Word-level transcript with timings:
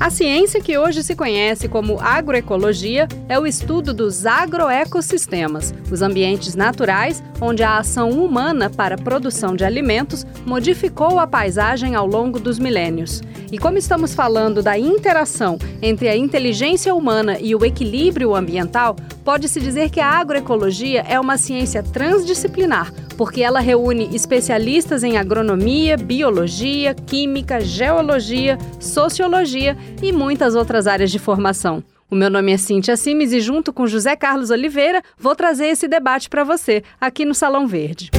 A 0.00 0.10
ciência 0.10 0.60
que 0.60 0.78
hoje 0.78 1.02
se 1.02 1.16
conhece 1.16 1.66
como 1.66 1.98
agroecologia 2.00 3.08
é 3.28 3.36
o 3.36 3.44
estudo 3.44 3.92
dos 3.92 4.24
agroecossistemas, 4.26 5.74
os 5.90 6.02
ambientes 6.02 6.54
naturais 6.54 7.20
onde 7.40 7.64
a 7.64 7.78
ação 7.78 8.10
humana 8.10 8.70
para 8.70 8.94
a 8.94 8.98
produção 8.98 9.56
de 9.56 9.64
alimentos 9.64 10.24
modificou 10.46 11.18
a 11.18 11.26
paisagem 11.26 11.96
ao 11.96 12.06
longo 12.06 12.38
dos 12.38 12.60
milênios. 12.60 13.20
E 13.50 13.58
como 13.58 13.76
estamos 13.76 14.14
falando 14.14 14.62
da 14.62 14.78
interação 14.78 15.58
entre 15.82 16.08
a 16.08 16.16
inteligência 16.16 16.94
humana 16.94 17.36
e 17.40 17.56
o 17.56 17.64
equilíbrio 17.64 18.36
ambiental, 18.36 18.94
pode-se 19.24 19.60
dizer 19.60 19.90
que 19.90 20.00
a 20.00 20.06
agroecologia 20.06 21.04
é 21.08 21.18
uma 21.18 21.36
ciência 21.36 21.82
transdisciplinar, 21.82 22.92
porque 23.18 23.42
ela 23.42 23.58
reúne 23.58 24.14
especialistas 24.14 25.02
em 25.02 25.18
agronomia, 25.18 25.96
biologia, 25.96 26.94
química, 26.94 27.60
geologia, 27.60 28.56
sociologia 28.78 29.76
e 30.00 30.12
muitas 30.12 30.54
outras 30.54 30.86
áreas 30.86 31.10
de 31.10 31.18
formação. 31.18 31.82
O 32.08 32.14
meu 32.14 32.30
nome 32.30 32.52
é 32.52 32.56
Cintia 32.56 32.96
Simes 32.96 33.32
e, 33.32 33.40
junto 33.40 33.72
com 33.72 33.88
José 33.88 34.14
Carlos 34.14 34.50
Oliveira, 34.50 35.02
vou 35.18 35.34
trazer 35.34 35.66
esse 35.66 35.88
debate 35.88 36.30
para 36.30 36.44
você, 36.44 36.82
aqui 37.00 37.24
no 37.24 37.34
Salão 37.34 37.66
Verde. 37.66 38.10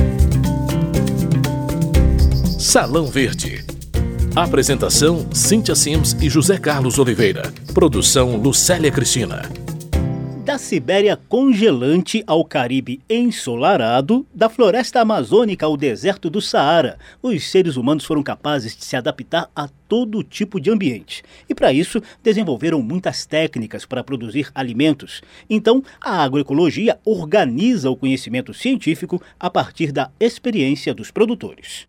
Salão 2.59 3.07
Verde. 3.07 3.66
Apresentação: 4.35 5.25
Cintia 5.33 5.75
Sims 5.75 6.16
e 6.21 6.29
José 6.29 6.57
Carlos 6.57 6.99
Oliveira. 6.99 7.52
Produção: 7.73 8.35
Lucélia 8.35 8.91
Cristina. 8.91 9.49
Da 10.49 10.58
Sibéria 10.58 11.16
congelante 11.16 12.23
ao 12.26 12.44
Caribe 12.44 12.99
ensolarado, 13.08 14.26
da 14.34 14.49
floresta 14.49 14.99
amazônica 14.99 15.63
ao 15.63 15.77
deserto 15.77 16.27
do 16.27 16.41
Saara, 16.41 16.98
os 17.22 17.52
seres 17.52 17.77
humanos 17.77 18.03
foram 18.03 18.23
capazes 18.23 18.75
de 18.75 18.84
se 18.84 18.95
adaptar 18.95 19.48
a 19.55 19.70
todo 19.88 20.23
tipo 20.23 20.59
de 20.59 20.72
ambiente. 20.72 21.22
E 21.48 21.53
para 21.53 21.72
isso, 21.72 22.02
desenvolveram 22.23 22.81
muitas 22.81 23.27
técnicas 23.27 23.86
para 23.86 24.03
produzir 24.03 24.50
alimentos. 24.56 25.22
Então, 25.47 25.83
a 26.02 26.23
agroecologia 26.23 26.97
organiza 27.06 27.91
o 27.91 27.95
conhecimento 27.95 28.52
científico 28.52 29.22
a 29.39 29.52
partir 29.52 29.91
da 29.91 30.09
experiência 30.19 30.95
dos 30.95 31.11
produtores. 31.11 31.88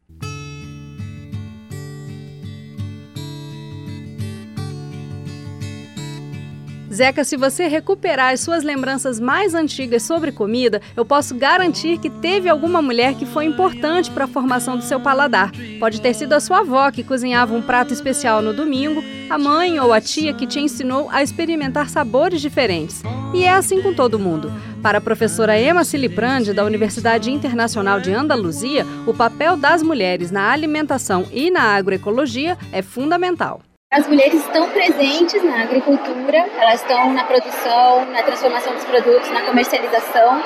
Zeca, 7.00 7.24
se 7.24 7.34
você 7.34 7.66
recuperar 7.66 8.34
as 8.34 8.40
suas 8.40 8.62
lembranças 8.62 9.18
mais 9.18 9.54
antigas 9.54 10.02
sobre 10.02 10.30
comida, 10.30 10.82
eu 10.94 11.02
posso 11.02 11.34
garantir 11.34 11.96
que 11.96 12.10
teve 12.10 12.46
alguma 12.46 12.82
mulher 12.82 13.14
que 13.14 13.24
foi 13.24 13.46
importante 13.46 14.10
para 14.10 14.24
a 14.24 14.28
formação 14.28 14.76
do 14.76 14.84
seu 14.84 15.00
paladar. 15.00 15.50
Pode 15.78 15.98
ter 15.98 16.12
sido 16.12 16.34
a 16.34 16.40
sua 16.40 16.58
avó 16.58 16.90
que 16.90 17.02
cozinhava 17.02 17.54
um 17.54 17.62
prato 17.62 17.94
especial 17.94 18.42
no 18.42 18.52
domingo, 18.52 19.02
a 19.30 19.38
mãe 19.38 19.80
ou 19.80 19.94
a 19.94 20.00
tia 20.02 20.34
que 20.34 20.46
te 20.46 20.60
ensinou 20.60 21.08
a 21.10 21.22
experimentar 21.22 21.88
sabores 21.88 22.42
diferentes. 22.42 23.02
E 23.32 23.44
é 23.44 23.54
assim 23.54 23.80
com 23.80 23.94
todo 23.94 24.18
mundo. 24.18 24.52
Para 24.82 24.98
a 24.98 25.00
professora 25.00 25.58
Emma 25.58 25.84
Siliprandi, 25.84 26.52
da 26.52 26.66
Universidade 26.66 27.30
Internacional 27.30 27.98
de 27.98 28.12
Andaluzia, 28.12 28.84
o 29.06 29.14
papel 29.14 29.56
das 29.56 29.82
mulheres 29.82 30.30
na 30.30 30.52
alimentação 30.52 31.26
e 31.32 31.50
na 31.50 31.62
agroecologia 31.62 32.58
é 32.70 32.82
fundamental. 32.82 33.62
As 33.92 34.06
mulheres 34.06 34.34
estão 34.44 34.70
presentes 34.70 35.42
na 35.42 35.62
agricultura, 35.62 36.48
elas 36.60 36.80
estão 36.80 37.12
na 37.12 37.24
produção, 37.24 38.05
na 38.12 38.22
transformação 38.22 38.72
dos 38.72 38.84
produtos, 38.84 39.28
na 39.33 39.42
comercialização. 39.42 40.41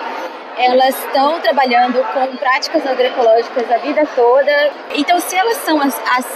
Elas 0.56 0.98
estão 1.05 1.39
trabalhando 1.42 2.03
com 2.15 2.39
práticas 2.39 2.87
agroecológicas 2.87 3.70
a 3.70 3.77
vida 3.77 4.09
toda. 4.17 4.70
Então, 4.95 5.20
se 5.20 5.37
elas 5.37 5.59
são 5.59 5.78
as, 5.78 5.95
as, 6.17 6.27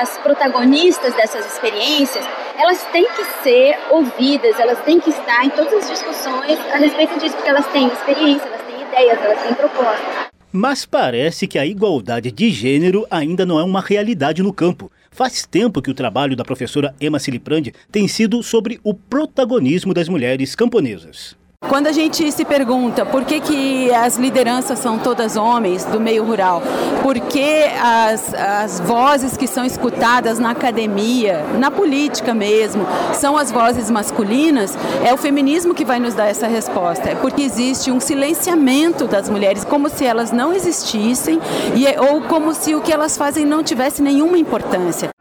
as 0.00 0.18
protagonistas 0.18 1.14
dessas 1.14 1.46
experiências, 1.46 2.28
elas 2.58 2.82
têm 2.90 3.06
que 3.14 3.24
ser 3.44 3.78
ouvidas, 3.88 4.58
elas 4.58 4.80
têm 4.80 4.98
que 4.98 5.10
estar 5.10 5.44
em 5.44 5.50
todas 5.50 5.72
as 5.72 5.88
discussões 5.88 6.58
a 6.72 6.78
respeito 6.78 7.16
disso, 7.20 7.36
porque 7.36 7.48
elas 7.48 7.66
têm 7.68 7.86
experiência, 7.86 8.44
elas 8.44 8.62
têm 8.62 8.82
ideias, 8.82 9.24
elas 9.24 9.40
têm 9.40 9.54
propostas. 9.54 10.26
Mas 10.50 10.84
parece 10.84 11.46
que 11.46 11.60
a 11.60 11.64
igualdade 11.64 12.32
de 12.32 12.50
gênero 12.50 13.06
ainda 13.08 13.46
não 13.46 13.60
é 13.60 13.62
uma 13.62 13.80
realidade 13.80 14.42
no 14.42 14.52
campo. 14.52 14.90
Faz 15.16 15.46
tempo 15.46 15.80
que 15.80 15.90
o 15.90 15.94
trabalho 15.94 16.36
da 16.36 16.44
professora 16.44 16.94
Emma 17.00 17.18
Siliprandi 17.18 17.72
tem 17.90 18.06
sido 18.06 18.42
sobre 18.42 18.78
o 18.84 18.92
protagonismo 18.92 19.94
das 19.94 20.10
mulheres 20.10 20.54
camponesas. 20.54 21.34
Quando 21.60 21.88
a 21.88 21.92
gente 21.92 22.30
se 22.30 22.44
pergunta 22.44 23.04
por 23.04 23.24
que, 23.24 23.40
que 23.40 23.92
as 23.92 24.16
lideranças 24.16 24.78
são 24.78 24.98
todas 24.98 25.36
homens 25.36 25.84
do 25.84 25.98
meio 25.98 26.24
rural, 26.24 26.62
por 27.02 27.18
que 27.18 27.64
as, 27.82 28.34
as 28.34 28.80
vozes 28.80 29.36
que 29.36 29.46
são 29.46 29.64
escutadas 29.64 30.38
na 30.38 30.50
academia, 30.50 31.44
na 31.58 31.70
política 31.70 32.34
mesmo, 32.34 32.86
são 33.14 33.36
as 33.36 33.50
vozes 33.50 33.90
masculinas, 33.90 34.76
é 35.04 35.12
o 35.12 35.16
feminismo 35.16 35.74
que 35.74 35.84
vai 35.84 35.98
nos 35.98 36.14
dar 36.14 36.26
essa 36.26 36.46
resposta. 36.46 37.10
É 37.10 37.14
porque 37.14 37.42
existe 37.42 37.90
um 37.90 38.00
silenciamento 38.00 39.06
das 39.06 39.28
mulheres, 39.28 39.64
como 39.64 39.88
se 39.88 40.04
elas 40.04 40.30
não 40.30 40.52
existissem, 40.52 41.40
e, 41.74 41.86
é, 41.86 42.00
ou 42.00 42.22
como 42.22 42.54
se 42.54 42.74
o 42.74 42.80
que 42.80 42.92
elas 42.92 43.16
fazem 43.16 43.44
não 43.44 43.62
tivesse 43.62 44.02
nenhuma 44.02 44.38
importância. 44.38 45.15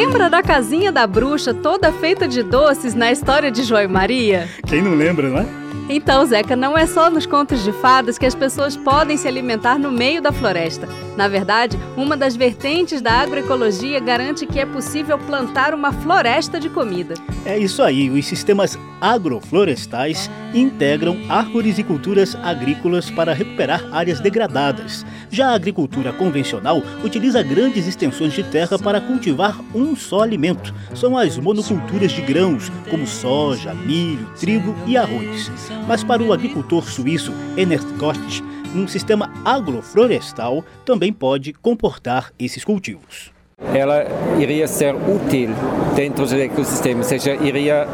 Lembra 0.00 0.30
da 0.30 0.42
casinha 0.42 0.90
da 0.90 1.06
bruxa 1.06 1.52
toda 1.52 1.92
feita 1.92 2.26
de 2.26 2.42
doces 2.42 2.94
na 2.94 3.12
história 3.12 3.50
de 3.50 3.62
João 3.62 3.82
e 3.82 3.86
Maria? 3.86 4.48
Quem 4.66 4.80
não 4.80 4.94
lembra, 4.94 5.28
não 5.28 5.40
é? 5.40 5.46
Então, 5.92 6.24
Zeca, 6.24 6.54
não 6.54 6.78
é 6.78 6.86
só 6.86 7.10
nos 7.10 7.26
contos 7.26 7.64
de 7.64 7.72
fadas 7.72 8.16
que 8.16 8.24
as 8.24 8.34
pessoas 8.34 8.76
podem 8.76 9.16
se 9.16 9.26
alimentar 9.26 9.76
no 9.76 9.90
meio 9.90 10.22
da 10.22 10.30
floresta. 10.30 10.88
Na 11.16 11.26
verdade, 11.26 11.76
uma 11.96 12.16
das 12.16 12.36
vertentes 12.36 13.00
da 13.00 13.14
agroecologia 13.14 13.98
garante 13.98 14.46
que 14.46 14.60
é 14.60 14.64
possível 14.64 15.18
plantar 15.18 15.74
uma 15.74 15.92
floresta 15.92 16.60
de 16.60 16.70
comida. 16.70 17.14
É 17.44 17.58
isso 17.58 17.82
aí, 17.82 18.08
os 18.08 18.24
sistemas 18.24 18.78
agroflorestais 19.00 20.30
integram 20.54 21.16
árvores 21.28 21.78
e 21.78 21.82
culturas 21.82 22.36
agrícolas 22.36 23.10
para 23.10 23.32
recuperar 23.32 23.84
áreas 23.92 24.20
degradadas. 24.20 25.04
Já 25.30 25.48
a 25.48 25.54
agricultura 25.54 26.12
convencional 26.12 26.82
utiliza 27.04 27.42
grandes 27.42 27.86
extensões 27.86 28.32
de 28.32 28.42
terra 28.42 28.78
para 28.78 29.00
cultivar 29.00 29.60
um 29.74 29.96
só 29.96 30.22
alimento. 30.22 30.74
São 30.94 31.16
as 31.16 31.36
monoculturas 31.38 32.12
de 32.12 32.20
grãos, 32.20 32.70
como 32.88 33.06
soja, 33.06 33.74
milho, 33.74 34.28
trigo 34.38 34.74
e 34.86 34.96
arroz. 34.96 35.50
Mas 35.86 36.04
para 36.04 36.22
o 36.22 36.32
agricultor 36.32 36.84
suíço 36.84 37.32
Ernest 37.56 37.86
Gotts, 37.94 38.42
um 38.74 38.86
sistema 38.86 39.32
agroflorestal 39.44 40.64
também 40.84 41.12
pode 41.12 41.52
comportar 41.52 42.32
esses 42.38 42.64
cultivos. 42.64 43.32
Ela 43.74 44.06
iria 44.38 44.66
ser 44.66 44.94
útil 44.94 45.50
dentro 45.94 46.26
do 46.26 46.34
ecossistema, 46.34 47.00
ou 47.00 47.04
seja, 47.04 47.34
iria 47.34 47.86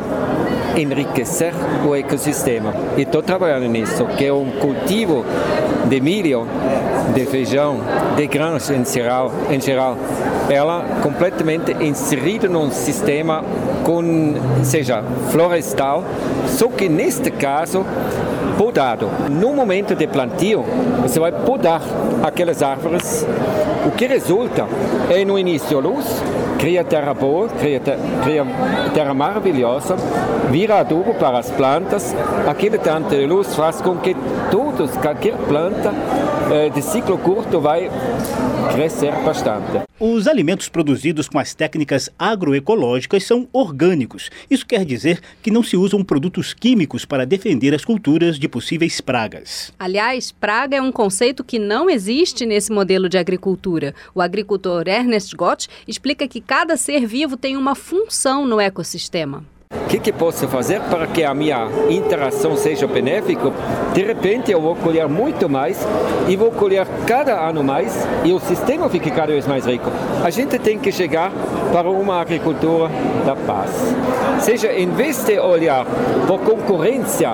enriquecer 0.76 1.52
o 1.86 1.94
ecossistema. 1.94 2.72
E 2.96 3.02
estou 3.02 3.22
trabalhando 3.22 3.66
nisso, 3.66 4.06
que 4.16 4.26
é 4.26 4.32
um 4.32 4.50
cultivo 4.60 5.24
de 5.88 6.00
milho, 6.00 6.46
de 7.14 7.26
feijão, 7.26 7.80
de 8.16 8.26
grãos 8.26 8.70
em 8.70 8.84
geral, 8.84 9.32
em 9.50 9.60
geral 9.60 9.96
ela 10.48 10.84
completamente 11.02 11.72
inserida 11.80 12.48
num 12.48 12.70
sistema 12.70 13.44
com, 13.84 14.34
seja, 14.62 15.02
florestal, 15.30 16.04
só 16.46 16.68
que 16.68 16.88
neste 16.88 17.30
caso 17.30 17.84
podado. 18.56 19.08
No 19.30 19.54
momento 19.54 19.94
de 19.94 20.06
plantio, 20.06 20.64
você 21.02 21.20
vai 21.20 21.32
podar 21.32 21.82
aquelas 22.22 22.62
árvores. 22.62 23.26
O 23.86 23.90
que 23.90 24.06
resulta 24.06 24.66
é 25.10 25.24
no 25.24 25.38
início 25.38 25.78
luz, 25.78 26.06
cria 26.58 26.84
terra 26.84 27.14
boa, 27.14 27.48
cria, 27.48 27.80
cria 27.80 28.46
terra 28.94 29.14
maravilhosa, 29.14 29.96
vira 30.50 30.80
adubo 30.80 31.14
para 31.14 31.38
as 31.38 31.50
plantas. 31.50 32.14
Aquele 32.46 32.78
tanto 32.78 33.10
de 33.10 33.26
luz 33.26 33.54
faz 33.54 33.80
com 33.80 33.96
que 33.96 34.16
todos, 34.50 34.90
qualquer 34.96 35.36
planta 35.48 35.92
eh, 36.50 36.70
de 36.70 36.82
ciclo 36.82 37.18
curto 37.18 37.60
vai 37.60 37.90
crescer 38.72 39.12
bastante. 39.24 39.86
Os 39.98 40.26
alimentos 40.28 40.68
produzidos 40.68 41.26
com 41.26 41.38
as 41.38 41.54
técnicas 41.54 42.10
agroecológicas 42.18 43.24
são 43.24 43.48
orgânicos. 43.50 44.30
Isso 44.50 44.66
quer 44.66 44.84
dizer 44.84 45.20
que 45.42 45.50
não 45.50 45.62
se 45.62 45.74
usam 45.74 46.04
produtos 46.04 46.52
químicos 46.52 47.06
para 47.06 47.24
defender 47.24 47.74
as 47.74 47.82
culturas 47.82 48.38
de 48.38 48.46
possíveis 48.46 49.00
pragas. 49.00 49.72
Aliás, 49.78 50.32
praga 50.32 50.76
é 50.76 50.82
um 50.82 50.92
conceito 50.92 51.42
que 51.42 51.58
não 51.58 51.88
existe 51.88 52.44
nesse 52.44 52.70
modelo 52.70 53.08
de 53.08 53.16
agricultura. 53.16 53.94
O 54.14 54.20
agricultor 54.20 54.86
Ernest 54.86 55.34
Gott 55.34 55.66
explica 55.88 56.28
que 56.28 56.42
cada 56.46 56.76
ser 56.76 57.06
vivo 57.06 57.36
tem 57.36 57.56
uma 57.56 57.74
função 57.74 58.46
no 58.46 58.60
ecossistema. 58.60 59.42
O 59.72 59.88
que, 59.88 59.98
que 59.98 60.12
posso 60.12 60.46
fazer 60.46 60.80
para 60.82 61.06
que 61.06 61.24
a 61.24 61.34
minha 61.34 61.68
interação 61.90 62.56
seja 62.56 62.86
benéfica? 62.86 63.52
De 63.92 64.02
repente 64.02 64.52
eu 64.52 64.60
vou 64.60 64.76
colher 64.76 65.08
muito 65.08 65.48
mais 65.48 65.78
e 66.28 66.36
vou 66.36 66.52
colher 66.52 66.86
cada 67.06 67.34
ano 67.48 67.64
mais 67.64 67.92
e 68.24 68.32
o 68.32 68.38
sistema 68.38 68.88
fica 68.88 69.10
cada 69.10 69.32
vez 69.32 69.46
mais 69.46 69.66
rico. 69.66 69.90
A 70.24 70.30
gente 70.30 70.56
tem 70.58 70.78
que 70.78 70.92
chegar 70.92 71.32
para 71.72 71.90
uma 71.90 72.20
agricultura 72.20 72.90
da 73.24 73.34
paz. 73.34 73.70
Seja, 74.40 74.72
em 74.72 74.88
vez 74.90 75.24
de 75.24 75.38
olhar 75.40 75.84
por 76.28 76.40
concorrência, 76.40 77.30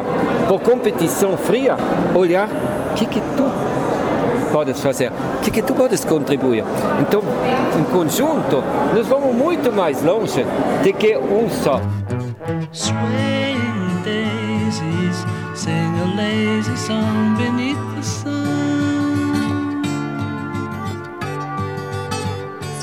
por 0.48 0.60
competição 0.60 1.36
fria, 1.36 1.76
olhar 2.14 2.48
o 2.90 2.94
que, 2.94 3.04
que 3.04 3.20
tu 3.36 3.44
podes 4.52 4.80
fazer? 4.80 5.10
O 5.10 5.40
que, 5.42 5.50
que 5.50 5.62
tu 5.62 5.74
podes 5.74 6.04
contribuir? 6.04 6.62
Então, 7.00 7.22
em 7.80 7.84
conjunto, 7.84 8.62
nós 8.94 9.06
vamos 9.08 9.34
muito 9.34 9.72
mais 9.72 10.02
longe 10.02 10.44
do 10.44 10.92
que 10.92 11.16
um 11.16 11.48
só. 11.48 11.80
Daisies, 14.04 15.24
sing 15.54 15.94
a 16.00 16.16
lazy 16.16 16.76
song 16.76 17.36
beneath 17.36 17.78
the 17.94 18.02
sun. 18.02 18.31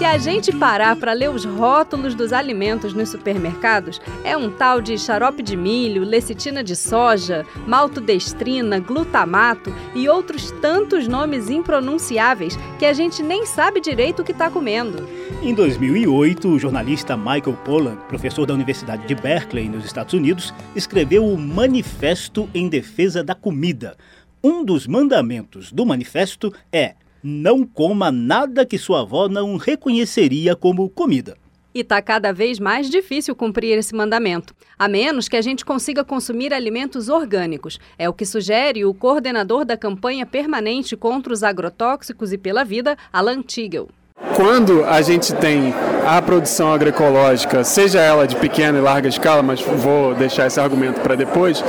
A 0.10 0.18
gente 0.18 0.52
parar 0.52 0.96
para 0.96 1.14
ler 1.14 1.30
os 1.30 1.46
rótulos 1.46 2.16
dos 2.16 2.34
alimentos 2.34 2.96
nos 2.96 3.10
supermercados, 3.10 4.02
é 4.24 4.36
um 4.36 4.50
tal 4.50 4.82
de 4.82 4.98
xarope 4.98 5.44
de 5.44 5.56
milho, 5.56 6.04
lecitina 6.04 6.64
de 6.64 6.76
soja, 6.76 7.46
maltodestrina, 7.68 8.80
glutamato 8.80 9.72
e 9.94 10.10
outros 10.10 10.50
tantos 10.62 11.08
nomes 11.08 11.52
impronunciáveis 11.52 12.58
que 12.80 12.88
a 12.88 12.94
gente 12.94 13.22
nem 13.22 13.46
sabe 13.46 13.80
direito 13.80 14.24
o 14.24 14.26
que 14.26 14.32
está 14.32 14.50
comendo. 14.50 15.08
Em 15.44 15.54
2008, 15.54 16.48
o 16.48 16.58
jornalista 16.58 17.16
Michael 17.16 17.58
Pollan, 17.64 17.96
professor 18.08 18.48
da 18.48 18.54
Universidade 18.56 19.06
de 19.06 19.14
Berkeley, 19.14 19.70
nos 19.70 19.86
Estados 19.86 20.16
Unidos, 20.16 20.52
escreveu 20.76 21.24
o 21.24 21.38
Manifesto 21.38 22.50
em 22.52 22.68
Defesa 22.68 23.24
da 23.24 23.36
Comida. 23.36 23.96
Um 24.44 24.66
dos 24.66 24.88
mandamentos 24.88 25.72
do 25.72 25.86
manifesto 25.86 26.52
é 26.74 26.96
não 27.24 27.66
coma 27.66 28.12
nada 28.12 28.66
que 28.66 28.78
sua 28.78 29.02
avó 29.02 29.28
não 29.28 29.58
reconheceria 29.58 30.56
como 30.56 30.90
comida. 30.90 31.38
E 31.74 31.82
está 31.82 32.02
cada 32.02 32.34
vez 32.34 32.60
mais 32.60 32.90
difícil 32.90 33.36
cumprir 33.36 33.78
esse 33.78 33.94
mandamento, 33.94 34.56
a 34.78 34.88
menos 34.88 35.30
que 35.30 35.38
a 35.38 35.42
gente 35.42 35.64
consiga 35.64 36.04
consumir 36.04 36.52
alimentos 36.52 37.10
orgânicos. 37.10 37.80
É 37.98 38.10
o 38.10 38.14
que 38.14 38.26
sugere 38.26 38.84
o 38.86 38.94
coordenador 38.94 39.64
da 39.64 39.78
campanha 39.78 40.26
permanente 40.26 40.98
contra 40.98 41.32
os 41.32 41.44
agrotóxicos 41.44 42.34
e 42.34 42.38
pela 42.38 42.64
vida, 42.64 42.98
Alan 43.14 43.42
Tigel. 43.44 43.88
Quando 44.36 44.84
a 44.86 45.02
gente 45.02 45.34
tem 45.34 45.74
a 46.06 46.22
produção 46.22 46.72
agroecológica, 46.72 47.64
seja 47.64 48.00
ela 48.00 48.28
de 48.28 48.36
pequena 48.36 48.78
e 48.78 48.82
larga 48.82 49.08
escala, 49.08 49.42
mas 49.42 49.62
vou 49.62 50.14
deixar 50.14 50.48
esse 50.48 50.60
argumento 50.60 51.00
para 51.02 51.16
depois, 51.16 51.64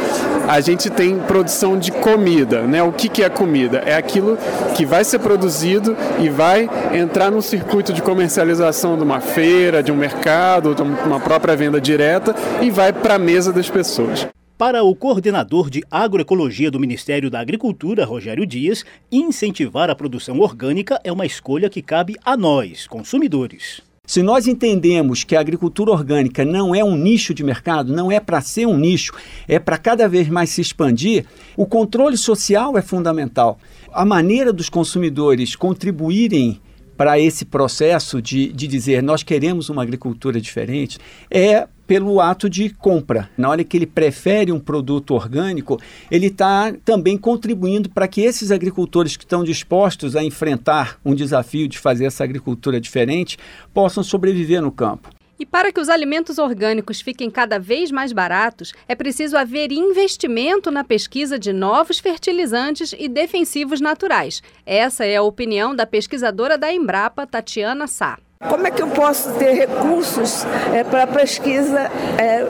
a 0.49 0.61
gente 0.61 0.91
tem 0.91 1.19
produção 1.19 1.79
de 1.79 1.93
comida. 1.93 2.63
Né? 2.63 2.83
O 2.83 2.93
que, 2.93 3.09
que 3.09 3.23
é 3.23 3.29
comida? 3.29 3.83
É 3.85 3.95
aquilo 3.95 4.39
que 4.75 4.85
vai 4.85 5.05
ser 5.05 5.19
produzido 5.21 5.97
e 6.19 6.29
vai 6.29 6.69
entrar 6.93 7.31
no 7.31 7.43
circuito 7.43 7.93
de 7.93 8.03
comercialização 8.03 8.97
de 8.97 9.03
uma 9.03 9.21
feira, 9.21 9.83
de 9.83 9.93
um 9.93 9.97
mercado, 9.97 10.75
de 10.75 10.83
uma 10.83 11.21
própria 11.21 11.57
venda 11.57 11.81
direta 11.81 12.35
e 12.61 12.71
vai 12.71 12.93
para 12.93 13.15
a 13.15 13.19
mesa 13.19 13.53
das 13.53 13.69
pessoas. 13.69 14.27
Para 14.61 14.85
o 14.85 14.95
coordenador 14.95 15.71
de 15.71 15.83
agroecologia 15.91 16.71
do 16.71 16.79
Ministério 16.79 17.31
da 17.31 17.41
Agricultura, 17.41 18.05
Rogério 18.05 18.45
Dias, 18.45 18.85
incentivar 19.11 19.89
a 19.89 19.95
produção 19.95 20.39
orgânica 20.39 21.01
é 21.03 21.11
uma 21.11 21.25
escolha 21.25 21.71
que 21.71 21.81
cabe 21.81 22.15
a 22.23 22.37
nós, 22.37 22.87
consumidores. 22.87 23.81
Se 24.05 24.23
nós 24.23 24.47
entendemos 24.47 25.25
que 25.25 25.35
a 25.35 25.41
agricultura 25.41 25.93
orgânica 25.93 26.45
não 26.45 26.75
é 26.75 26.85
um 26.85 26.95
nicho 26.95 27.33
de 27.33 27.43
mercado, 27.43 27.91
não 27.91 28.13
é 28.13 28.21
para 28.21 28.43
ser 28.43 28.67
um 28.67 28.77
nicho, 28.77 29.15
é 29.49 29.59
para 29.59 29.79
cada 29.79 30.07
vez 30.07 30.29
mais 30.29 30.51
se 30.51 30.61
expandir, 30.61 31.25
o 31.57 31.65
controle 31.65 32.19
social 32.19 32.77
é 32.77 32.83
fundamental. 32.83 33.59
A 33.91 34.05
maneira 34.05 34.53
dos 34.53 34.69
consumidores 34.69 35.57
contribuírem 35.57 36.61
para 37.01 37.19
esse 37.19 37.47
processo 37.47 38.21
de, 38.21 38.53
de 38.53 38.67
dizer 38.67 39.03
nós 39.03 39.23
queremos 39.23 39.71
uma 39.71 39.83
agricultura 39.83 40.39
diferente 40.39 40.99
é 41.31 41.67
pelo 41.87 42.21
ato 42.21 42.47
de 42.47 42.69
compra. 42.69 43.31
Na 43.39 43.49
hora 43.49 43.65
que 43.65 43.75
ele 43.75 43.87
prefere 43.87 44.53
um 44.53 44.61
produto 44.61 45.15
orgânico, 45.15 45.81
ele 46.11 46.27
está 46.27 46.71
também 46.85 47.17
contribuindo 47.17 47.89
para 47.89 48.07
que 48.07 48.21
esses 48.21 48.51
agricultores 48.51 49.17
que 49.17 49.25
estão 49.25 49.43
dispostos 49.43 50.15
a 50.15 50.23
enfrentar 50.23 51.01
um 51.03 51.15
desafio 51.15 51.67
de 51.67 51.79
fazer 51.79 52.05
essa 52.05 52.23
agricultura 52.23 52.79
diferente 52.79 53.39
possam 53.73 54.05
sobreviver 54.05 54.61
no 54.61 54.71
campo. 54.71 55.09
E 55.41 55.47
para 55.47 55.73
que 55.73 55.81
os 55.81 55.89
alimentos 55.89 56.37
orgânicos 56.37 57.01
fiquem 57.01 57.31
cada 57.31 57.59
vez 57.59 57.91
mais 57.91 58.13
baratos, 58.13 58.75
é 58.87 58.95
preciso 58.95 59.39
haver 59.39 59.73
investimento 59.73 60.71
na 60.71 60.85
pesquisa 60.85 61.39
de 61.39 61.51
novos 61.51 61.99
fertilizantes 61.99 62.95
e 62.99 63.09
defensivos 63.09 63.81
naturais. 63.81 64.43
Essa 64.67 65.07
é 65.07 65.17
a 65.17 65.23
opinião 65.23 65.75
da 65.75 65.87
pesquisadora 65.87 66.59
da 66.59 66.71
Embrapa, 66.71 67.27
Tatiana 67.27 67.87
Sá. 67.87 68.19
Como 68.47 68.67
é 68.67 68.71
que 68.71 68.83
eu 68.83 68.89
posso 68.89 69.33
ter 69.39 69.53
recursos 69.53 70.45
é, 70.75 70.85
para 70.85 71.07
pesquisa 71.07 71.91
é, 72.19 72.47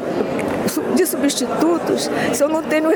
de 0.95 1.07
substitutos 1.07 2.11
se 2.33 2.43
eu 2.43 2.49
não 2.49 2.63
tenho 2.63 2.91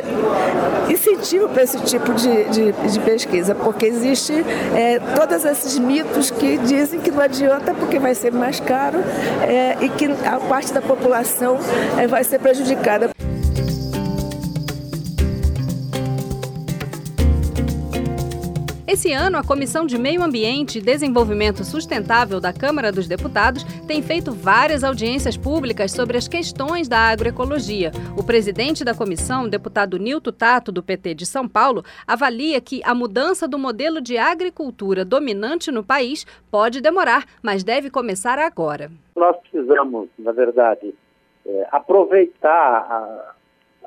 incentivo 0.88 1.49
para 1.49 1.62
esse 1.62 1.78
tipo 1.81 2.12
de, 2.14 2.44
de, 2.44 2.72
de 2.72 3.00
pesquisa? 3.00 3.55
Porque 3.55 3.87
existe 3.87 4.32
é, 4.75 5.00
todos 5.14 5.44
esses 5.44 5.78
mitos 5.78 6.31
que 6.31 6.58
dizem 6.58 7.00
que 7.00 7.11
não 7.11 7.20
adianta 7.20 7.75
porque 7.75 7.99
vai 7.99 8.14
ser 8.14 8.32
mais 8.32 8.61
caro 8.61 8.99
é, 9.43 9.76
e 9.81 9.88
que 9.88 10.06
a 10.06 10.38
parte 10.40 10.72
da 10.72 10.82
população 10.82 11.58
é, 11.99 12.06
vai 12.06 12.25
ser 12.25 12.38
prejudicada. 12.38 13.11
Esse 18.94 19.12
ano, 19.12 19.38
a 19.38 19.43
Comissão 19.43 19.87
de 19.87 19.99
Meio 19.99 20.23
Ambiente 20.23 20.79
e 20.79 20.81
Desenvolvimento 20.81 21.64
Sustentável 21.64 22.41
da 22.41 22.52
Câmara 22.52 22.93
dos 22.93 23.08
Deputados 23.08 23.64
tem 23.88 24.00
feito 24.00 24.31
várias 24.31 24.85
audiências 24.85 25.37
públicas 25.37 25.91
sobre 25.91 26.17
as 26.17 26.29
questões 26.29 26.87
da 26.87 26.99
agroecologia. 26.99 27.91
O 28.17 28.25
presidente 28.25 28.85
da 28.85 28.94
comissão, 28.94 29.49
deputado 29.49 29.99
Nilton 29.99 30.31
Tato, 30.31 30.70
do 30.70 30.81
PT 30.81 31.14
de 31.14 31.26
São 31.26 31.49
Paulo, 31.49 31.82
avalia 32.06 32.61
que 32.61 32.82
a 32.85 32.94
mudança 32.94 33.49
do 33.49 33.58
modelo 33.58 34.00
de 34.00 34.17
agricultura 34.17 35.05
dominante 35.05 35.73
no 35.73 35.82
país 35.82 36.25
pode 36.49 36.81
demorar, 36.81 37.25
mas 37.43 37.64
deve 37.64 37.91
começar 37.91 38.38
agora. 38.38 38.93
Nós 39.17 39.37
precisamos, 39.38 40.08
na 40.17 40.31
verdade, 40.31 40.94
é, 41.44 41.67
aproveitar 41.73 42.87
a, 42.88 43.35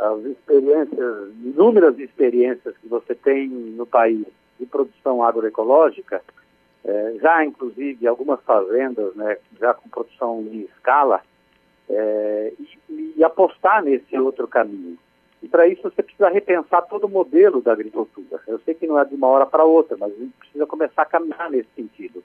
as 0.09 0.25
experiências, 0.25 1.30
inúmeras 1.45 1.98
experiências 1.98 2.75
que 2.81 2.89
você 2.89 3.15
tem 3.15 3.48
no 3.48 3.86
país 3.86 4.25
de 4.59 4.65
produção 4.65 5.24
agroecológica, 5.24 6.21
é, 6.86 7.15
já 7.21 7.44
inclusive 7.45 8.07
algumas 8.07 8.39
fazendas, 8.42 9.15
né, 9.15 9.38
já 9.59 9.74
com 9.74 9.89
produção 9.89 10.42
em 10.42 10.62
escala, 10.62 11.21
é, 11.89 12.54
e, 12.59 13.15
e, 13.18 13.24
apostar 13.24 13.83
nesse 13.83 14.18
outro 14.18 14.48
caminho. 14.48 14.98
E 15.42 15.48
para 15.48 15.68
isso 15.68 15.83
você 15.83 16.04
precisa 16.04 16.30
repensar 16.30 16.81
todo 16.83 17.06
o 17.06 17.09
modelo 17.09 17.62
da 17.62 17.71
agricultura. 17.71 18.42
Eu 18.48 18.59
sei 18.59 18.74
que 18.74 18.88
não 18.88 19.00
é 19.00 19.06
de 19.06 19.15
uma 19.15 19.27
hora 19.27 19.45
para 19.45 19.63
outra, 19.63 19.95
mas 19.98 20.12
a 20.12 20.15
gente 20.15 20.33
precisa 20.39 20.65
começar 20.65 21.04
a 21.04 21.06
caminhar 21.06 21.50
nesse 21.50 21.69
sentido. 21.75 22.24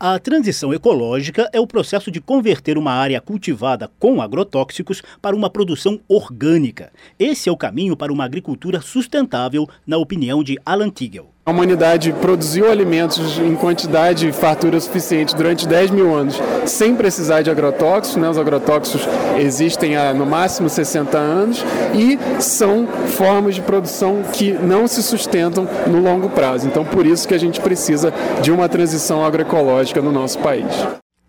A 0.00 0.16
transição 0.20 0.72
ecológica 0.72 1.50
é 1.52 1.58
o 1.58 1.66
processo 1.66 2.08
de 2.08 2.20
converter 2.20 2.78
uma 2.78 2.92
área 2.92 3.20
cultivada 3.20 3.90
com 3.98 4.22
agrotóxicos 4.22 5.02
para 5.20 5.34
uma 5.34 5.50
produção 5.50 6.00
orgânica. 6.06 6.92
Esse 7.18 7.48
é 7.48 7.52
o 7.52 7.56
caminho 7.56 7.96
para 7.96 8.12
uma 8.12 8.24
agricultura 8.24 8.80
sustentável, 8.80 9.66
na 9.84 9.98
opinião 9.98 10.44
de 10.44 10.56
Alan 10.64 10.90
Tigel. 10.90 11.34
A 11.48 11.50
humanidade 11.50 12.12
produziu 12.12 12.70
alimentos 12.70 13.38
em 13.38 13.56
quantidade 13.56 14.28
e 14.28 14.32
fartura 14.34 14.78
suficiente 14.78 15.34
durante 15.34 15.66
10 15.66 15.92
mil 15.92 16.14
anos 16.14 16.38
sem 16.66 16.94
precisar 16.94 17.40
de 17.40 17.50
agrotóxicos. 17.50 18.20
Né? 18.20 18.28
Os 18.28 18.36
agrotóxicos 18.36 19.08
existem 19.38 19.96
há 19.96 20.12
no 20.12 20.26
máximo 20.26 20.68
60 20.68 21.16
anos 21.16 21.64
e 21.94 22.18
são 22.38 22.86
formas 22.86 23.54
de 23.54 23.62
produção 23.62 24.24
que 24.30 24.52
não 24.52 24.86
se 24.86 25.02
sustentam 25.02 25.66
no 25.86 26.02
longo 26.02 26.28
prazo. 26.28 26.66
Então, 26.66 26.84
por 26.84 27.06
isso 27.06 27.26
que 27.26 27.32
a 27.32 27.38
gente 27.38 27.62
precisa 27.62 28.12
de 28.42 28.52
uma 28.52 28.68
transição 28.68 29.24
agroecológica 29.24 30.02
no 30.02 30.12
nosso 30.12 30.38
país. 30.40 30.66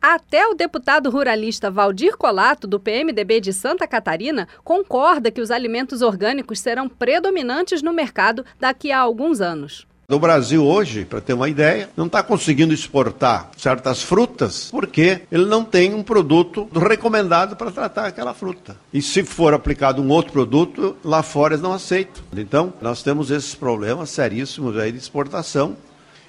Até 0.02 0.46
o 0.48 0.54
deputado 0.54 1.10
ruralista 1.10 1.72
Valdir 1.72 2.18
Colato, 2.18 2.68
do 2.68 2.78
PMDB 2.78 3.40
de 3.40 3.54
Santa 3.54 3.88
Catarina, 3.88 4.50
concorda 4.66 5.32
que 5.32 5.40
os 5.40 5.50
alimentos 5.50 6.02
orgânicos 6.02 6.60
serão 6.60 6.90
predominantes 6.90 7.82
no 7.82 7.94
mercado 7.94 8.46
daqui 8.60 8.92
a 8.92 9.00
alguns 9.00 9.40
anos. 9.40 9.88
O 10.10 10.18
Brasil 10.18 10.66
hoje, 10.66 11.06
para 11.06 11.22
ter 11.22 11.34
uma 11.34 11.48
ideia, 11.48 11.88
não 11.96 12.08
está 12.08 12.24
conseguindo 12.24 12.74
exportar 12.74 13.52
certas 13.56 14.02
frutas 14.02 14.70
porque 14.72 15.22
ele 15.32 15.46
não 15.46 15.64
tem 15.64 15.94
um 15.94 16.02
produto 16.02 16.68
recomendado 16.74 17.56
para 17.56 17.70
tratar 17.70 18.08
aquela 18.08 18.34
fruta. 18.34 18.76
E 18.92 19.04
se 19.04 19.24
for 19.24 19.54
aplicado 19.54 20.02
um 20.02 20.10
outro 20.10 20.34
produto, 20.34 20.98
lá 21.06 21.22
fora 21.22 21.54
eles 21.54 21.62
não 21.62 21.74
aceitam. 21.74 22.24
Então, 22.36 22.74
nós 22.82 23.04
temos 23.04 23.30
esses 23.30 23.54
problemas 23.54 24.10
seríssimos 24.10 24.76
aí 24.78 24.92
de 24.92 24.98
exportação. 24.98 25.78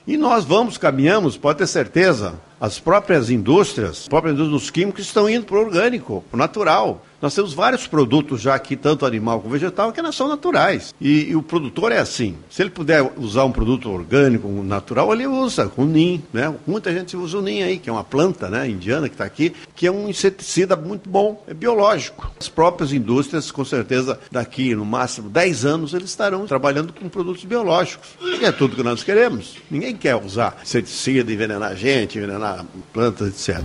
E 0.07 0.19
nós 0.19 0.45
vamos, 0.45 0.77
caminhamos, 0.77 1.39
pode 1.39 1.61
ter 1.61 1.67
certeza, 1.67 2.35
As 2.61 2.79
próprias 2.79 3.31
indústrias, 3.31 4.03
as 4.03 4.09
próprias 4.09 4.35
indústrias 4.35 4.61
dos 4.61 4.71
químicos 4.71 5.07
estão 5.07 5.31
indo 5.31 5.47
para 5.47 5.57
o 5.57 5.61
orgânico, 5.61 6.23
para 6.31 6.37
o 6.37 6.39
natural. 6.39 7.03
Nós 7.21 7.35
temos 7.35 7.53
vários 7.53 7.87
produtos 7.87 8.41
já 8.41 8.55
aqui, 8.55 8.75
tanto 8.75 9.05
animal 9.05 9.41
como 9.41 9.53
vegetal, 9.53 9.93
que 9.93 10.01
são 10.13 10.27
naturais. 10.27 10.95
E, 10.99 11.29
e, 11.29 11.37
o 11.37 11.43
produtor 11.43 11.93
é 11.93 11.99
assim. 11.99 12.35
Se 12.49 12.63
ele 12.63 12.71
puder 12.71 13.13
usar 13.19 13.45
um 13.45 13.53
produto 13.53 13.91
orgânico, 13.91 14.49
natural, 14.49 15.13
ele 15.13 15.27
usa, 15.27 15.69
com 15.69 15.85
NIM. 15.85 16.23
Né? 16.33 16.55
Muita 16.67 16.91
gente 16.93 17.17
usa 17.19 17.37
o 17.37 17.43
NIM 17.43 17.63
aí, 17.63 17.79
que 17.79 17.91
é 17.91 17.93
uma 17.93 18.03
planta 18.03 18.49
né, 18.49 18.69
indiana 18.69 19.07
que 19.07 19.15
está 19.15 19.25
aqui, 19.25 19.53
que 19.77 19.87
é 19.87 19.93
um 19.93 20.09
inseticida 20.09 20.77
muito 20.77 21.11
bom, 21.11 21.45
é 21.47 21.53
biológico. 21.53 22.33
As 22.41 22.49
próprias 22.49 22.91
indústrias, 22.91 23.51
com 23.51 23.67
certeza, 23.67 24.19
daqui 24.33 24.75
no 24.75 24.87
máximo 24.87 25.29
10 25.29 25.67
anos, 25.67 25.93
eles 25.93 26.09
estarão 26.09 26.47
trabalhando 26.47 26.93
com 26.93 27.07
produtos 27.09 27.45
biológicos. 27.45 28.09
E 28.41 28.45
é 28.47 28.51
tudo 28.51 28.77
que 28.77 28.83
nós 28.83 29.05
queremos. 29.05 29.57
Ninguém 29.71 29.95
quer 29.95 30.17
usar 30.17 30.59
inseticida, 30.63 31.31
envenenar 31.31 31.77
gente, 31.77 32.17
envenenar 32.17 32.50
plantas, 32.93 33.49
etc. 33.49 33.63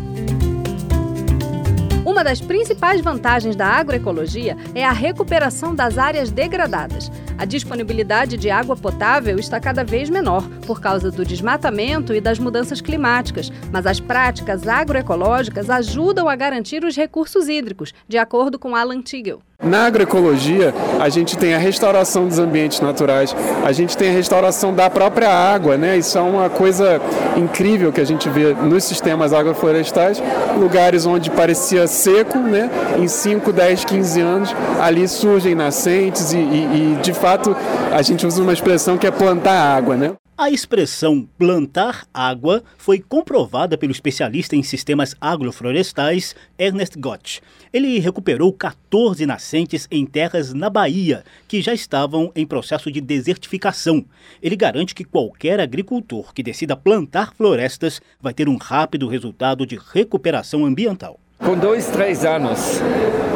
Uma 2.05 2.23
das 2.23 2.39
principais 2.39 3.01
vantagens 3.01 3.55
da 3.55 3.65
agroecologia 3.65 4.55
é 4.73 4.85
a 4.85 4.91
recuperação 4.91 5.75
das 5.75 5.97
áreas 5.97 6.31
degradadas. 6.31 7.11
A 7.37 7.43
disponibilidade 7.45 8.37
de 8.37 8.49
água 8.49 8.75
potável 8.75 9.37
está 9.37 9.59
cada 9.59 9.83
vez 9.83 10.09
menor 10.09 10.47
por 10.65 10.79
causa 10.79 11.11
do 11.11 11.25
desmatamento 11.25 12.13
e 12.13 12.21
das 12.21 12.39
mudanças 12.39 12.79
climáticas, 12.79 13.51
mas 13.71 13.85
as 13.85 13.99
práticas 13.99 14.67
agroecológicas 14.67 15.69
ajudam 15.69 16.29
a 16.29 16.35
garantir 16.35 16.85
os 16.85 16.95
recursos 16.95 17.49
hídricos, 17.49 17.93
de 18.07 18.17
acordo 18.17 18.57
com 18.57 18.75
Alan 18.75 19.01
Tigel. 19.01 19.41
Na 19.63 19.85
agroecologia, 19.85 20.73
a 20.99 21.07
gente 21.07 21.37
tem 21.37 21.53
a 21.53 21.57
restauração 21.57 22.27
dos 22.27 22.37
ambientes 22.37 22.81
naturais, 22.81 23.35
a 23.63 23.71
gente 23.71 23.95
tem 23.95 24.09
a 24.09 24.11
restauração 24.11 24.73
da 24.73 24.89
própria 24.89 25.29
água, 25.29 25.77
né? 25.77 25.97
Isso 25.97 26.17
é 26.17 26.21
uma 26.21 26.49
coisa 26.49 27.01
incrível 27.37 27.91
que 27.91 28.01
a 28.01 28.05
gente 28.05 28.29
vê 28.29 28.53
nos 28.53 28.83
sistemas 28.83 29.33
agroflorestais, 29.33 30.21
lugares 30.57 31.05
onde 31.05 31.31
parecia 31.31 31.87
seco, 31.87 32.37
né? 32.37 32.69
Em 32.99 33.07
5, 33.07 33.51
10, 33.51 33.85
15 33.85 34.21
anos, 34.21 34.55
ali 34.79 35.07
surgem 35.07 35.55
nascentes 35.55 36.33
e, 36.33 36.37
e, 36.37 36.97
e 36.97 37.01
de 37.01 37.13
fato 37.13 37.55
a 37.91 38.01
gente 38.01 38.27
usa 38.27 38.41
uma 38.41 38.53
expressão 38.53 38.97
que 38.97 39.07
é 39.07 39.11
plantar 39.11 39.75
água, 39.75 39.95
né? 39.95 40.13
A 40.37 40.49
expressão 40.49 41.25
plantar 41.37 42.05
água 42.13 42.61
foi 42.77 42.99
comprovada 42.99 43.77
pelo 43.77 43.93
especialista 43.93 44.53
em 44.53 44.61
sistemas 44.61 45.15
agroflorestais 45.21 46.35
Ernest 46.59 46.99
Gott. 46.99 47.41
Ele 47.71 47.99
recuperou 47.99 48.51
14 48.51 49.25
nascentes 49.25 49.87
em 49.89 50.05
terras 50.05 50.53
na 50.53 50.69
Bahia 50.69 51.23
que 51.47 51.61
já 51.61 51.73
estavam 51.73 52.33
em 52.35 52.45
processo 52.45 52.91
de 52.91 52.99
desertificação. 52.99 54.03
Ele 54.41 54.57
garante 54.57 54.93
que 54.93 55.05
qualquer 55.05 55.57
agricultor 55.61 56.33
que 56.33 56.43
decida 56.43 56.75
plantar 56.75 57.33
florestas 57.33 58.01
vai 58.19 58.33
ter 58.33 58.49
um 58.49 58.57
rápido 58.57 59.07
resultado 59.07 59.65
de 59.65 59.79
recuperação 59.93 60.65
ambiental. 60.65 61.17
Com 61.45 61.55
dois, 61.55 61.85
três 61.87 62.25
anos, 62.25 62.81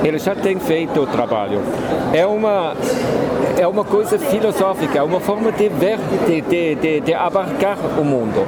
ele 0.04 0.18
já 0.18 0.36
tem 0.36 0.60
feito 0.60 1.00
o 1.00 1.06
trabalho. 1.06 1.62
É 2.12 2.25
uma 2.25 2.75
é 3.58 3.68
uma 3.68 3.84
coisa 3.84 4.18
filosófica, 4.18 4.98
é 4.98 5.04
uma 5.04 5.20
forma 5.20 5.51
de 5.51 5.70
ver, 5.70 6.00
de, 6.25 6.42
de, 6.42 6.75
de, 6.75 7.01
de 7.01 7.13
abarcar 7.13 7.78
o 8.00 8.04
mundo. 8.04 8.48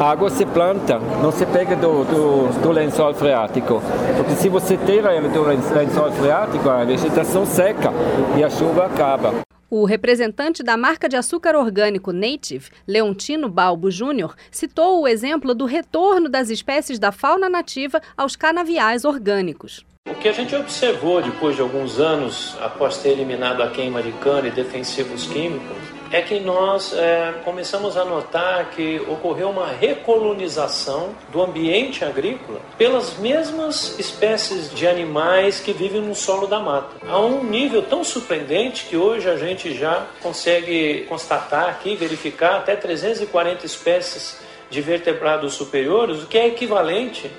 A 0.00 0.12
água 0.12 0.30
se 0.30 0.46
planta, 0.46 1.00
não 1.20 1.32
se 1.32 1.44
pega 1.44 1.74
do, 1.74 2.04
do, 2.04 2.62
do, 2.62 2.70
lençol 2.70 3.12
freático. 3.14 3.82
Porque 4.16 4.36
se 4.36 4.48
você 4.48 4.76
tira 4.76 5.12
ela 5.12 5.28
do 5.28 5.42
lençol 5.42 6.12
freático, 6.12 6.70
a 6.70 6.84
vegetação 6.84 7.44
seca 7.44 7.92
e 8.36 8.44
a 8.44 8.48
chuva 8.48 8.86
acaba. 8.86 9.47
O 9.70 9.84
representante 9.84 10.62
da 10.62 10.78
marca 10.78 11.10
de 11.10 11.16
açúcar 11.16 11.54
orgânico 11.54 12.10
Native, 12.10 12.70
Leontino 12.86 13.50
Balbo 13.50 13.90
Júnior, 13.90 14.34
citou 14.50 15.02
o 15.02 15.06
exemplo 15.06 15.54
do 15.54 15.66
retorno 15.66 16.26
das 16.26 16.48
espécies 16.48 16.98
da 16.98 17.12
fauna 17.12 17.50
nativa 17.50 18.00
aos 18.16 18.34
canaviais 18.34 19.04
orgânicos. 19.04 19.84
O 20.08 20.14
que 20.14 20.26
a 20.26 20.32
gente 20.32 20.56
observou 20.56 21.20
depois 21.20 21.54
de 21.54 21.60
alguns 21.60 22.00
anos, 22.00 22.56
após 22.62 22.96
ter 22.96 23.10
eliminado 23.10 23.62
a 23.62 23.68
queima 23.68 24.02
de 24.02 24.10
cana 24.12 24.48
e 24.48 24.50
defensivos 24.50 25.26
químicos, 25.26 25.76
é 26.10 26.22
que 26.22 26.40
nós 26.40 26.92
é, 26.94 27.34
começamos 27.44 27.96
a 27.96 28.04
notar 28.04 28.70
que 28.70 29.00
ocorreu 29.08 29.50
uma 29.50 29.68
recolonização 29.68 31.14
do 31.30 31.42
ambiente 31.42 32.04
agrícola 32.04 32.60
pelas 32.76 33.18
mesmas 33.18 33.98
espécies 33.98 34.72
de 34.74 34.86
animais 34.86 35.60
que 35.60 35.72
vivem 35.72 36.00
no 36.00 36.14
solo 36.14 36.46
da 36.46 36.58
mata. 36.58 36.96
A 37.06 37.18
um 37.18 37.44
nível 37.44 37.82
tão 37.82 38.02
surpreendente 38.02 38.86
que 38.86 38.96
hoje 38.96 39.28
a 39.28 39.36
gente 39.36 39.74
já 39.74 40.06
consegue 40.22 41.04
constatar 41.08 41.68
aqui, 41.68 41.94
verificar 41.94 42.56
até 42.56 42.74
340 42.74 43.66
espécies 43.66 44.40
de 44.70 44.80
vertebrados 44.80 45.54
superiores, 45.54 46.22
o 46.22 46.26
que 46.26 46.38
é 46.38 46.46
equivalente 46.46 47.30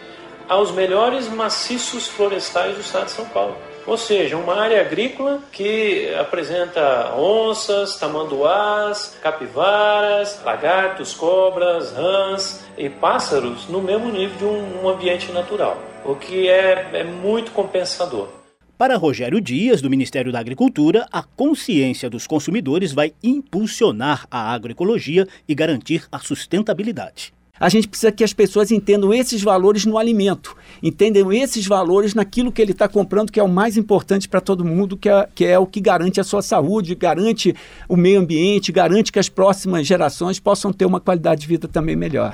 aos 0.48 0.72
melhores 0.72 1.28
maciços 1.28 2.08
florestais 2.08 2.76
do 2.76 2.82
estado 2.82 3.06
de 3.06 3.12
São 3.12 3.26
Paulo. 3.26 3.69
Ou 3.89 3.98
seja, 3.98 4.38
uma 4.38 4.53
área 4.53 4.81
agrícola 4.81 5.41
que 5.51 6.13
apresenta 6.13 7.12
onças, 7.15 7.98
tamanduás, 7.98 9.17
capivaras, 9.19 10.39
lagartos, 10.46 11.15
cobras, 11.15 11.91
rãs 11.93 12.63
e 12.77 12.88
pássaros 12.88 13.67
no 13.67 13.81
mesmo 13.81 14.12
nível 14.12 14.38
de 14.38 14.46
um, 14.46 14.84
um 14.84 14.89
ambiente 14.89 15.31
natural, 15.31 15.75
o 16.05 16.13
que 16.13 16.48
é, 16.48 16.88
é 16.93 17.03
muito 17.03 17.51
compensador. 17.51 18.27
Para 18.77 18.96
Rogério 18.96 19.41
Dias, 19.41 19.81
do 19.81 19.89
Ministério 19.89 20.31
da 20.31 20.39
Agricultura, 20.39 21.08
a 21.12 21.24
consciência 21.24 22.12
dos 22.12 22.27
consumidores 22.27 22.93
vai 22.93 23.12
impulsionar 23.24 24.27
a 24.29 24.53
agroecologia 24.53 25.27
e 25.48 25.55
garantir 25.55 26.05
a 26.12 26.19
sustentabilidade. 26.19 27.34
A 27.60 27.68
gente 27.68 27.88
precisa 27.88 28.12
que 28.12 28.24
as 28.24 28.32
pessoas 28.32 28.72
entendam 28.72 29.13
esses 29.13 29.44
valores 29.44 29.86
no 29.86 29.98
alimento, 29.98 30.56
entendam 30.82 31.34
esses 31.34 31.68
valores 31.68 32.13
naquilo 32.13 32.51
que 32.51 32.62
ele 32.62 32.72
está 32.72 32.88
comprando, 32.88 33.32
que 33.32 33.39
é 33.39 33.44
o 33.44 33.50
mais 33.50 33.75
importante 33.75 34.30
para 34.30 34.39
todo 34.39 34.63
mundo, 34.63 34.96
que 34.96 35.10
é, 35.10 35.28
que 35.36 35.46
é 35.46 35.60
o 35.60 35.66
que 35.66 35.82
garante 35.82 36.22
a 36.22 36.24
sua 36.24 36.42
saúde, 36.42 36.96
garante 36.96 37.54
o 37.89 37.98
meio 37.98 38.22
ambiente, 38.22 38.72
garante 38.72 39.12
que 39.12 39.20
as 39.20 39.28
próximas 39.28 39.86
gerações 39.86 40.39
possam 40.39 40.72
ter 40.72 40.86
uma 40.86 41.01
qualidade 41.01 41.42
de 41.42 41.48
vida 41.48 41.68
também 41.68 41.98
melhor. 41.98 42.34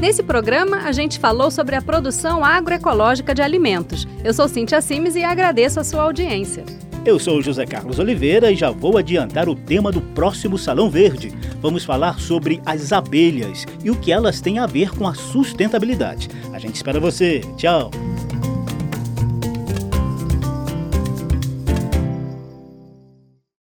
Nesse 0.00 0.22
programa, 0.22 0.78
a 0.78 0.92
gente 0.92 1.18
falou 1.18 1.50
sobre 1.50 1.74
a 1.74 1.82
produção 1.82 2.44
agroecológica 2.44 3.34
de 3.34 3.42
alimentos. 3.42 4.06
Eu 4.24 4.32
sou 4.32 4.48
Cintia 4.48 4.80
Simes 4.80 5.16
e 5.16 5.24
agradeço 5.24 5.80
a 5.80 5.84
sua 5.84 6.02
audiência. 6.02 6.64
Eu 7.04 7.18
sou 7.18 7.40
José 7.40 7.64
Carlos 7.64 7.98
Oliveira 7.98 8.52
e 8.52 8.56
já 8.56 8.70
vou 8.70 8.96
adiantar 8.96 9.48
o 9.48 9.54
tema 9.54 9.90
do 9.90 10.00
próximo 10.00 10.58
Salão 10.58 10.90
Verde. 10.90 11.32
Vamos 11.60 11.84
falar 11.84 12.18
sobre 12.18 12.60
as 12.64 12.92
abelhas 12.92 13.66
e 13.82 13.90
o 13.90 13.96
que 13.96 14.12
elas 14.12 14.40
têm 14.40 14.58
a 14.58 14.66
ver 14.66 14.90
com 14.90 15.06
a 15.06 15.14
sustentabilidade. 15.14 16.28
A 16.52 16.58
gente 16.58 16.76
espera 16.76 17.00
você. 17.00 17.40
Tchau! 17.56 17.90